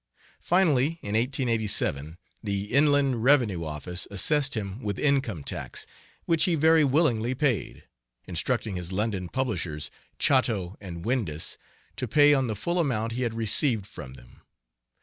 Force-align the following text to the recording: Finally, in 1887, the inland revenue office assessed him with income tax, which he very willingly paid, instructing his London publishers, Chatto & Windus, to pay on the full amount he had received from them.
Finally, 0.41 0.97
in 1.03 1.13
1887, 1.13 2.17
the 2.41 2.73
inland 2.73 3.23
revenue 3.23 3.63
office 3.63 4.07
assessed 4.09 4.55
him 4.55 4.81
with 4.81 4.97
income 4.97 5.43
tax, 5.43 5.85
which 6.25 6.45
he 6.45 6.55
very 6.55 6.83
willingly 6.83 7.35
paid, 7.35 7.83
instructing 8.25 8.75
his 8.77 8.91
London 8.91 9.29
publishers, 9.29 9.91
Chatto 10.17 10.75
& 10.79 10.81
Windus, 10.81 11.59
to 11.97 12.07
pay 12.07 12.33
on 12.33 12.47
the 12.47 12.55
full 12.55 12.79
amount 12.79 13.11
he 13.11 13.21
had 13.21 13.35
received 13.35 13.85
from 13.85 14.15
them. 14.15 14.41